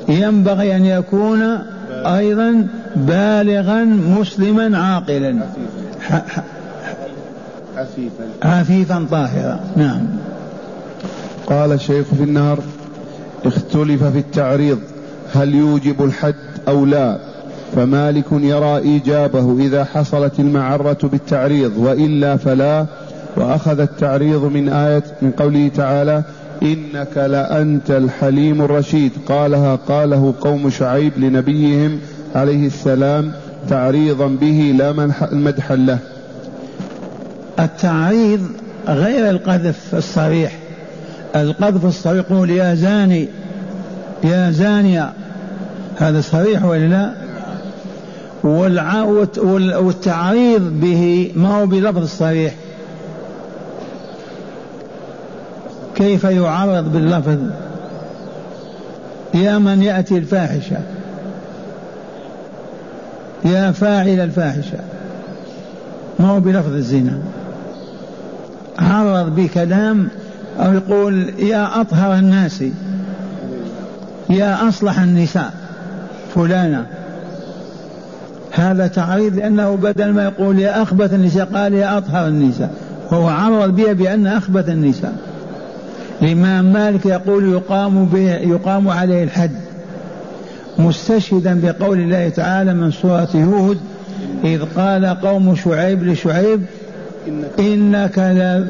[0.08, 1.58] ينبغي أن يكون
[1.90, 5.36] أيضا بالغا مسلما عاقلا.
[7.76, 8.24] عفيفا.
[8.42, 9.60] عفيفا طاهرا.
[9.76, 10.02] نعم.
[11.46, 12.58] قال الشيخ في النهر
[13.44, 14.78] اختلف في التعريض
[15.34, 16.34] هل يوجب الحد
[16.68, 17.18] أو لا؟
[17.76, 22.86] فمالك يرى إيجابه إذا حصلت المعرة بالتعريض وإلا فلا
[23.36, 26.22] وأخذ التعريض من آية من قوله تعالى
[26.62, 29.12] إنك لأنت الحليم الرشيد.
[29.28, 31.98] قالها قاله قوم شعيب لنبيهم
[32.34, 33.32] عليه السلام
[33.68, 34.92] تعريضا به لا
[35.32, 35.98] مدحا له.
[37.60, 38.40] التعريض
[38.88, 40.61] غير القذف الصريح.
[41.36, 43.28] القذف الصريح يقول يا زاني
[44.24, 45.12] يا زانية
[45.96, 47.12] هذا صريح ولا لا؟
[49.78, 52.54] والتعريض به ما هو بلفظ صريح
[55.94, 57.38] كيف يعرض باللفظ؟
[59.34, 60.76] يا من يأتي الفاحشة.
[63.44, 64.78] يا فاعل الفاحشة.
[66.18, 67.18] ما هو بلفظ الزنا؟
[68.78, 70.08] عرض بكلام
[70.60, 72.64] أو يقول يا أطهر الناس
[74.30, 75.54] يا أصلح النساء
[76.34, 76.86] فلانة.
[78.50, 82.70] هذا تعريض لأنه بدل ما يقول يا أخبث النساء قال يا أطهر النساء.
[83.10, 85.16] وهو عرض بها بأن أخبث النساء.
[86.22, 89.50] الإمام مالك يقول يقام به يقام عليه الحد.
[90.78, 93.78] مستشهدا بقول الله تعالى من سورة هود
[94.44, 96.62] إذ قال قوم شعيب لشعيب
[97.58, 98.64] إنك لا,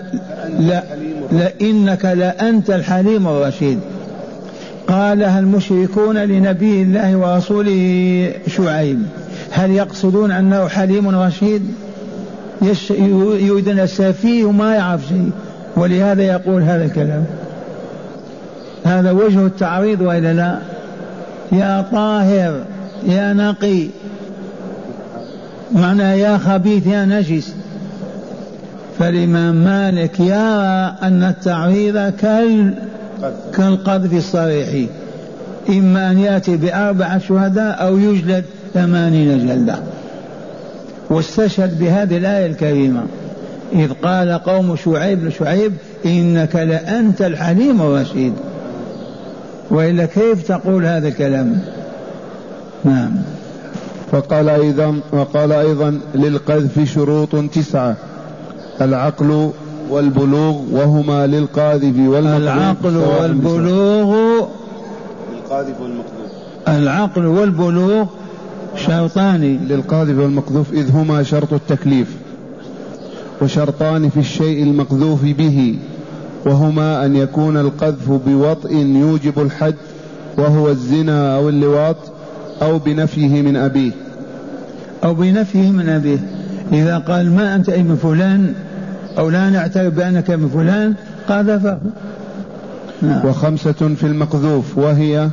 [0.59, 3.79] لا, لأنت الحليم الرشيد.
[4.87, 9.03] قالها المشركون لنبي الله ورسوله شعيب؟
[9.51, 11.63] هل يقصدون أنه حليم رشيد؟
[12.91, 15.31] يريدون السفيه وما يعرف شيء.
[15.77, 17.25] ولهذا يقول هذا الكلام.
[18.85, 20.59] هذا وجه التعريض وإلا لا؟
[21.53, 22.65] يا طاهر
[23.09, 23.87] يا نقي.
[25.73, 27.55] معنى يا خبيث يا نجس.
[28.99, 32.75] فالإمام مالك يرى أن التعويض كال
[33.55, 34.89] كالقذف الصريح.
[35.69, 39.77] إما أن يأتي بأربعة شهداء أو يجلد ثمانين جلدة.
[41.11, 43.03] واستشهد بهذه الآية الكريمة.
[43.73, 45.73] إذ قال قوم شعيب لشعيب
[46.07, 48.33] إنك لأنت الحليم الرشيد.
[49.71, 51.61] وإلا كيف تقول هذا الكلام؟
[52.85, 53.13] نعم.
[54.13, 57.97] وقال أيضا وقال أيضا للقذف شروط تسعة.
[58.81, 59.51] العقل
[59.91, 62.43] والبلوغ وهما للقاذف والمقذوف.
[62.43, 64.47] العقل والبلوغ.
[65.33, 66.69] للقاذف والمقذوف.
[66.69, 68.07] العقل والبلوغ
[68.77, 69.61] شرطان.
[69.69, 72.09] للقاذف والمقذوف إذ هما شرط التكليف
[73.43, 75.79] وشرطان في الشيء المقذوف به
[76.47, 79.75] وهما أن يكون القذف بوطء يوجب الحد
[80.39, 81.97] وهو الزنا أو اللواط
[82.63, 83.91] أو بنفيه من أبيه.
[85.05, 86.19] أو بنفيه من أبيه.
[86.73, 88.55] إذا قال ما أنت ابن فلان
[89.19, 90.95] أو لا نعترف بأنك ابن فلان
[91.29, 91.79] قذفه
[93.03, 93.27] نعم.
[93.27, 95.29] وخمسة في المقذوف وهي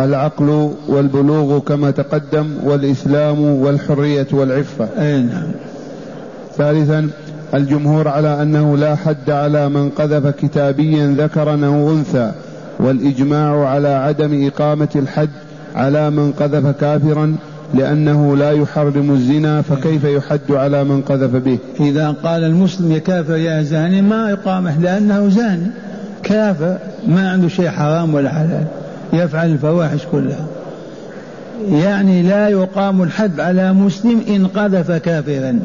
[0.00, 4.88] العقل والبلوغ كما تقدم والإسلام والحرية والعفة.
[4.98, 5.50] أي نعم.
[6.56, 7.10] ثالثا
[7.54, 12.32] الجمهور على أنه لا حد على من قذف كتابيا ذكرا أو أنثى
[12.78, 15.30] والإجماع على عدم إقامة الحد
[15.74, 17.36] على من قذف كافرا
[17.74, 23.36] لأنه لا يحرم الزنا فكيف يحد على من قذف به؟ إذا قال المسلم يا كافر
[23.36, 25.66] يا زاني ما يقامه لأنه زاني.
[26.22, 26.76] كافر
[27.08, 28.64] ما عنده شيء حرام ولا حلال.
[29.12, 30.46] يفعل الفواحش كلها.
[31.68, 35.58] يعني لا يقام الحد على مسلم إن قذف كافرا.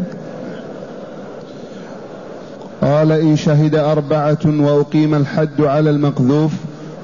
[2.82, 6.52] قال إن شهد أربعة وأقيم الحد على المقذوف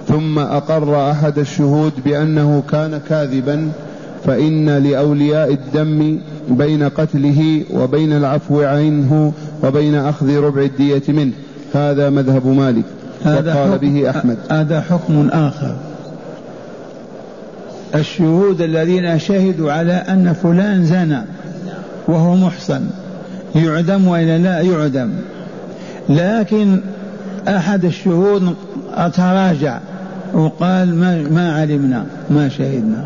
[0.08, 3.72] ثم أقر أحد الشهود بأنه كان كاذبا
[4.26, 6.20] فإن لأولياء الدم
[6.50, 11.32] بين قتله وبين العفو عنه وبين أخذ ربع الدية منه.
[11.74, 12.84] هذا مذهب مالك.
[13.24, 14.38] هذا وقال به أحمد.
[14.52, 15.76] هذا حكم آخر.
[17.96, 21.22] الشهود الذين شهدوا على أن فلان زنى
[22.08, 22.82] وهو محصن.
[23.56, 25.10] يعدم وإلا لا يعدم.
[26.10, 26.80] لكن
[27.48, 28.56] أحد الشهود
[29.16, 29.80] تراجع
[30.34, 33.06] وقال ما, ما علمنا ما شهدنا.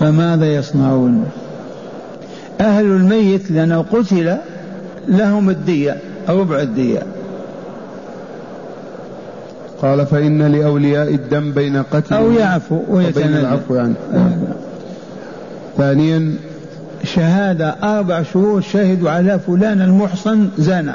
[0.00, 1.24] فماذا يصنعون؟
[2.60, 4.36] أهل الميت لأنه قتل
[5.08, 5.96] لهم الدية
[6.28, 7.02] ربع الدية.
[9.82, 14.34] قال فإن لأولياء الدم بين قتل أو يعفو ويتنازل العفو عنه يعني.
[15.76, 16.34] ثانيا
[17.04, 20.94] شهادة أربع شهور شهدوا على فلان المحصن زنى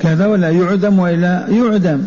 [0.00, 2.02] كذا ولا يعدم وإلا يعدم.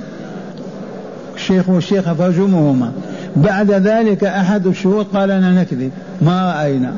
[1.36, 2.92] الشيخ والشيخ فرجمهما.
[3.36, 5.92] بعد ذلك أحد الشهود قال أنا نكذب.
[6.22, 6.94] ما رأينا.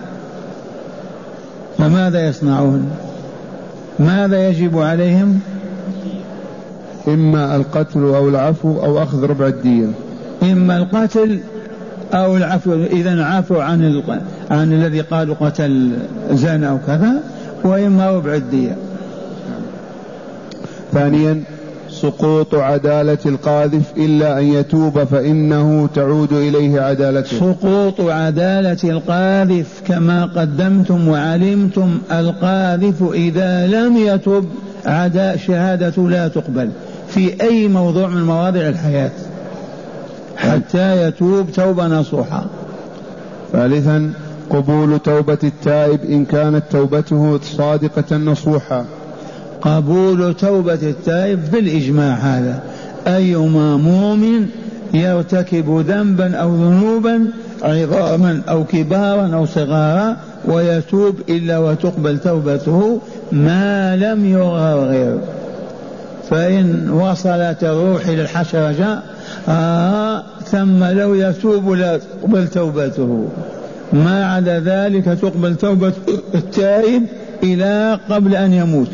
[1.77, 2.89] فماذا يصنعون؟
[3.99, 5.39] ماذا يجب عليهم؟
[7.07, 9.87] إما القتل أو العفو أو أخذ ربع الدية
[10.43, 11.39] إما القتل
[12.13, 12.73] أو العفو.
[12.73, 14.03] إذا عفوا عن ال...
[14.51, 15.91] عن الذي قالوا قتل
[16.31, 17.23] زنا أو كذا
[17.63, 18.75] وإما ربع الدية
[20.93, 21.43] ثانيا
[22.01, 27.39] سقوط عدالة القاذف إلا أن يتوب فإنه تعود إليه عدالته.
[27.39, 34.45] سقوط عدالة القاذف كما قدمتم وعلمتم القاذف إذا لم يتب
[34.85, 36.69] عدا شهادة لا تقبل
[37.07, 39.11] في أي موضوع من مواضع الحياة.
[40.37, 42.45] حتى يتوب توبة نصوحة.
[43.51, 44.13] ثالثا
[44.49, 48.85] قبول توبة التائب إن كانت توبته صادقة نصوحة.
[49.67, 52.59] قبول توبة التائب بالإجماع هذا.
[53.07, 54.45] أيما مؤمن
[54.93, 57.27] يرتكب ذنبا أو ذنوبا
[57.61, 62.99] عظاما أو كبارا أو صغارا ويتوب إلا وتقبل توبته
[63.31, 65.19] ما لم يغرغر
[66.29, 68.99] فإن وصلت الروح إلى الحشرجة
[69.49, 73.27] آه ثم لو يتوب لا تقبل توبته.
[73.93, 75.93] ما عدا ذلك تقبل توبة
[76.35, 77.03] التائب
[77.43, 78.91] إلى قبل أن يموت.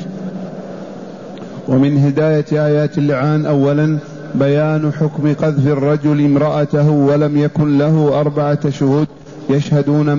[1.67, 3.97] ومن هداية آيات اللعان أولا
[4.35, 9.07] بيان حكم قذف الرجل امرأته ولم يكن له أربعة شهود
[9.49, 10.13] يشهدون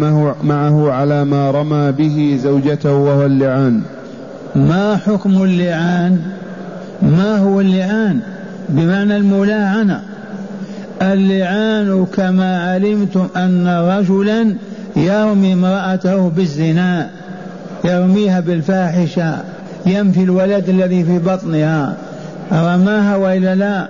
[0.45, 3.83] معه على ما رمى به زوجته وهو اللعان.
[4.57, 6.21] ما حكم اللعان؟
[7.03, 8.21] ما هو اللعان؟
[8.69, 10.01] بمعنى الملاعنة
[11.03, 14.55] اللعان كما علمتم أن رجلا
[14.97, 17.11] يرمي امرأته بالزنا
[17.85, 19.54] يرميها بالفاحشة.
[19.87, 21.97] ينفي الولد الذي في بطنها.
[22.53, 23.89] رماها والا لا.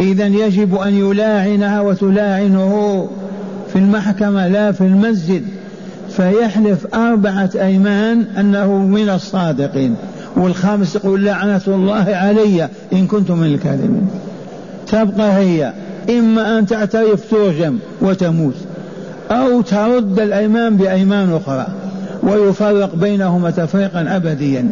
[0.00, 3.08] اذا يجب أن يلاعنها وتلاعنه
[3.72, 5.42] في المحكمة لا في المسجد.
[6.10, 9.94] فيحلف أربعة أيمان أنه من الصادقين.
[10.36, 14.08] والخامس يقول لعنة الله علي إن كنت من الكاذبين.
[14.86, 15.72] تبقى هي.
[16.10, 18.54] إما أن تعترف ترجم وتموت
[19.30, 21.66] أو ترد الأيمان بأيمان أخرى
[22.22, 24.70] ويفرق بينهما تفريقا أبديا.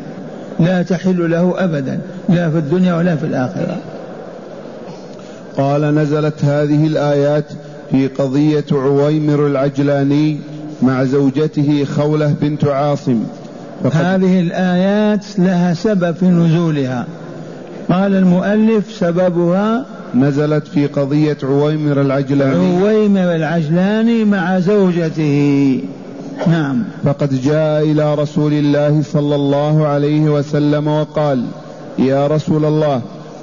[0.61, 3.77] لا تحل له أبدا لا في الدنيا ولا في الآخرة.
[5.57, 7.45] قال نزلت هذه الآيات
[7.91, 10.39] في قضية عويمر العجلاني
[10.83, 13.23] مع زوجته خولة بنت عاصم.
[13.93, 17.07] هذه الآيات لها سبب في نزولها.
[17.91, 22.79] قال المؤلف سببها نزلت في قضية عويمر العجلاني.
[22.81, 25.81] عويمر العجلاني مع زوجته.
[26.47, 26.84] نعم.
[27.05, 31.45] فقد جاء إلى رسول الله صلى الله عليه وسلم وقال
[31.99, 33.03] يا رسول الله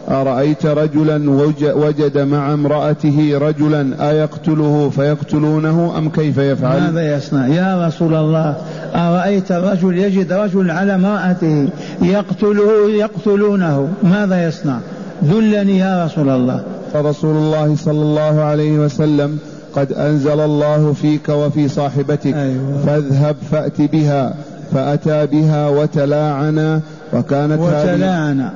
[0.10, 1.32] أرأيت رجلا
[1.76, 8.56] وجد مع امرأته رجلا أيقتله فيقتلونه أم كيف يفعل؟ ماذا يصنع يا رسول الله
[8.96, 11.68] أرأيت الرجل يجد رجل على امرأته
[12.02, 14.80] يقتله يقتلونه؟ ماذا يصنع؟
[15.22, 16.64] دلني يا رسول الله.
[16.94, 19.40] فرسول الله صلى الله عليه وسلم
[19.76, 22.84] قد أنزل الله فيك وفي صاحبتك أيوة.
[22.86, 24.34] فاذهب فأت بها
[24.74, 26.82] فأتى بها وتلاعنا
[27.14, 28.54] وكانت وتلاعنا.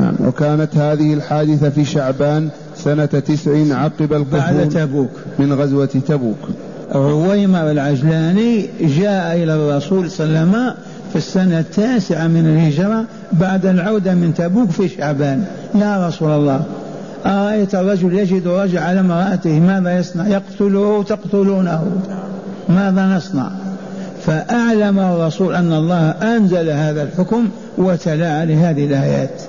[0.00, 5.10] نعم وكانت هذه الحادثة في شعبان سنة تسع عقب القفول بعد تبوك.
[5.38, 6.38] من غزوة تبوك.
[6.94, 10.74] رويمة العجلاني جاء إلى الرسول صلى الله عليه وسلم
[11.10, 15.44] في السنة التاسعة من الهجرة بعد العودة من تبوك في شعبان.
[15.74, 16.62] يا رسول الله
[17.26, 21.84] أرأيت الرجل يجد رجل على امرأته ماذا يصنع؟ يقتله تقتلونه.
[22.68, 23.50] ماذا نصنع؟
[24.26, 27.48] فأعلم الرسول أن الله أنزل هذا الحكم
[27.78, 29.42] وتلا عليه هذه الآيات.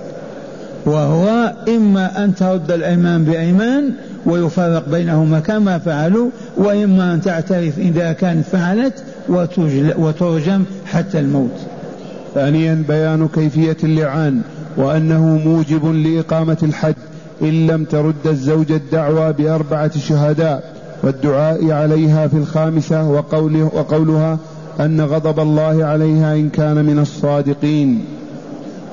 [0.86, 3.92] وهو إما أن ترد الأيمان بأيمان
[4.26, 8.94] ويفرق بينهما كما فعلوا وإما أن تعترف إذا كانت فعلت
[9.98, 11.58] وترجم حتى الموت.
[12.36, 14.42] ثانيا بيان كيفية اللعان
[14.78, 16.96] وأنه موجب لإقامة الحد.
[17.42, 20.74] إن لم ترد الزوجة الدعوى بأربعة شهداء
[21.04, 24.38] والدعاء عليها في الخامسة وقوله وقولها
[24.80, 28.06] أن غضب الله عليها إن كان من الصادقين.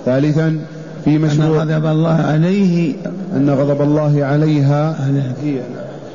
[0.04, 0.58] ثالثا
[1.04, 2.94] في مشروع أن غضب الله عليه
[3.36, 5.08] أن غضب الله عليها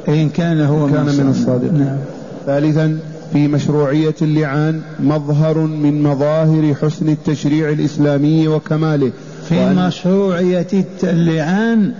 [0.08, 1.80] إن كان هو كان من الصادقين.
[1.80, 1.98] نعم.
[2.46, 3.00] ثالثا
[3.34, 9.12] في مشروعية اللعان مظهر من مظاهر حسن التشريع الإسلامي وكماله.
[9.50, 10.68] في مشروعية
[11.04, 11.92] اللعان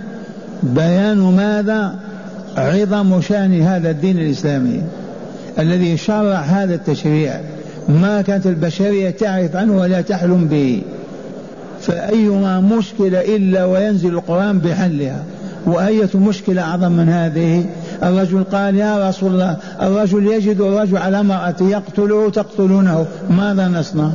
[0.62, 1.94] بيان ماذا
[2.56, 4.82] عظم شأن هذا الدين الإسلامي
[5.58, 7.40] الذي شرع هذا التشريع.
[7.88, 10.82] ما كانت البشرية تعرف عنه ولا تحلم به.
[11.80, 15.22] فأيما مشكلة إلا وينزل القرآن بحلها.
[15.66, 17.64] وأية مشكلة أعظم من هذه؟
[18.02, 23.06] الرجل قال يا رسول الله الرجل يجد الرجل على امرأته يقتله تقتلونه.
[23.30, 24.10] ماذا نصنع؟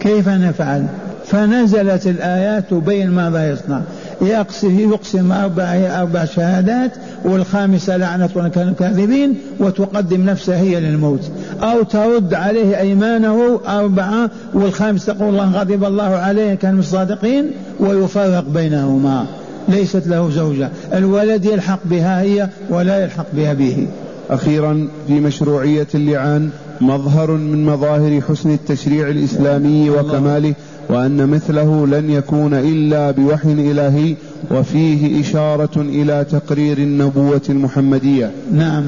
[0.00, 0.86] كيف نفعل؟
[1.26, 3.80] فنزلت الآيات تبين ماذا يصنع؟
[4.22, 5.64] يقسم يقسم أربع
[6.00, 6.92] أربع شهادات
[7.24, 11.30] والخامسة لعنة كاذبين وتقدم نفسها هي للموت.
[11.62, 17.50] أو ترد عليه أيمانه أربعة والخامسة تقول الله غضب الله عليه كان من الصادقين
[17.80, 19.26] ويفرق بينهما.
[19.68, 20.70] ليست له زوجة.
[20.94, 23.86] الولد يلحق بها هي ولا يلحق بها به
[24.30, 26.50] أخيرا في مشروعية اللعان
[26.80, 30.54] مظهر من مظاهر حسن التشريع الإسلامي وكماله
[30.88, 34.14] وأن مثله لن يكون إلا بوحي إلهي
[34.50, 38.30] وفيه إشارة إلى تقرير النبوة المحمدية.
[38.52, 38.84] نعم.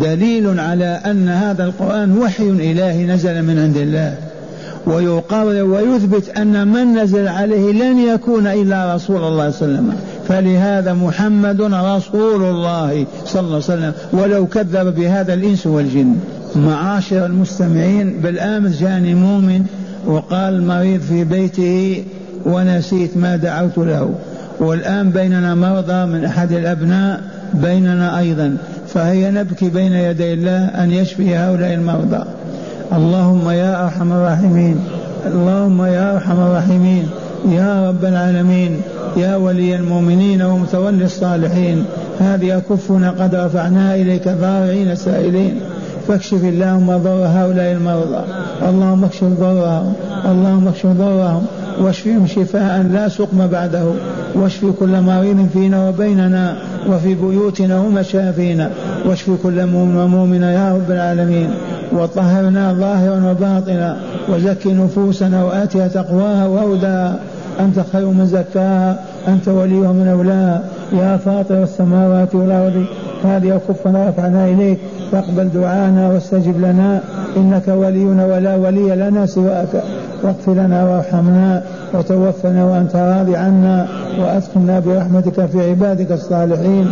[0.00, 4.14] دليل على أن هذا القرآن وحي إلهي نزل من عند الله.
[4.86, 9.94] ويقرر ويثبت أن من نزل عليه لن يكون إلا رسول الله صلى الله عليه وسلم.
[10.28, 16.16] فلهذا محمد رسول الله صلى الله عليه وسلم ولو كذب بهذا الإنس والجن.
[16.56, 19.64] معاشر المستمعين بالأمس جاني مؤمن
[20.06, 22.04] وقال المريض في بيته
[22.46, 24.14] ونسيت ما دعوت له.
[24.60, 27.20] والآن بيننا مرضى من أحد الأبناء
[27.54, 28.56] بيننا أيضا.
[28.88, 32.24] فهي نبكي بين يدي الله أن يشفي هؤلاء المرضى.
[32.92, 34.80] اللهم يا أرحم الراحمين
[35.26, 37.08] اللهم يا أرحم الراحمين
[37.48, 38.80] يا رب العالمين
[39.16, 41.84] يا ولي المؤمنين ومتولي الصالحين.
[42.20, 45.60] هذه أكفنا قد رفعناها إليك ضارعين سائلين.
[46.08, 48.22] فاكشف اللهم ضر هؤلاء المرضى.
[48.68, 49.92] اللهم اكشف ضرهم.
[50.30, 51.42] اللهم اكشف ضرهم.
[51.80, 53.84] واشفهم شفاء لا سقم بعده.
[54.34, 56.56] واشف كل مريض فينا وبيننا
[56.88, 58.70] وفي بيوتنا ومشافينا.
[59.06, 61.50] واشف كل مؤمن ومؤمنة يا رب العالمين.
[61.92, 63.96] وطهرنا ظاهرا وباطنا.
[64.28, 67.18] وزكي نفوسنا وآتها تقواها وهداها
[67.60, 68.98] أنت خير من زكاها.
[69.28, 70.62] أنت وليها من أولاها.
[70.92, 72.84] يا فاطر السماوات والأرض.
[73.24, 74.78] هذه كفنا رفعنا إليك.
[75.14, 77.00] واقبل دعانا واستجب لنا
[77.36, 79.82] إنك ولينا ولا ولي لنا سواك.
[80.22, 81.62] واغفر لنا وارحمنا
[81.94, 83.88] وتوفنا وأنت راضي عنا
[84.20, 86.86] وأدخلنا برحمتك في عبادك الصالحين.